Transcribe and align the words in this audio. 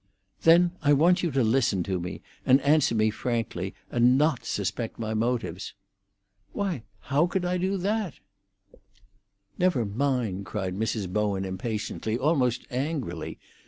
"Then 0.41 0.71
I 0.81 0.93
want 0.93 1.21
you 1.21 1.29
to 1.29 1.43
listen 1.43 1.83
to 1.83 1.99
me, 1.99 2.23
and 2.43 2.59
answer 2.61 2.95
me 2.95 3.11
frankly, 3.11 3.75
and 3.91 4.17
not 4.17 4.45
suspect 4.45 4.97
my 4.97 5.13
motives." 5.13 5.75
"Why, 6.53 6.81
how 7.01 7.27
could 7.27 7.45
I 7.45 7.59
do 7.59 7.77
that?" 7.77 8.15
"Never 9.59 9.85
mind!" 9.85 10.47
cried 10.47 10.73
Mrs. 10.75 11.07
Bowen 11.07 11.45
impatiently, 11.45 12.17
almost 12.17 12.65
angrily. 12.71 13.37